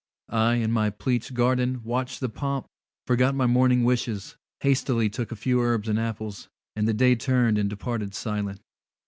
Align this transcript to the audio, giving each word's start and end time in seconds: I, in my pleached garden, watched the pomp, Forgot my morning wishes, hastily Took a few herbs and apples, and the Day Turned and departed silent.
I, 0.29 0.55
in 0.55 0.71
my 0.71 0.89
pleached 0.89 1.35
garden, 1.35 1.83
watched 1.83 2.21
the 2.21 2.29
pomp, 2.29 2.65
Forgot 3.05 3.35
my 3.35 3.45
morning 3.45 3.83
wishes, 3.83 4.35
hastily 4.61 5.09
Took 5.09 5.31
a 5.31 5.35
few 5.35 5.61
herbs 5.61 5.87
and 5.87 5.99
apples, 5.99 6.49
and 6.75 6.87
the 6.87 6.93
Day 6.95 7.13
Turned 7.15 7.59
and 7.59 7.69
departed 7.69 8.15
silent. 8.15 8.61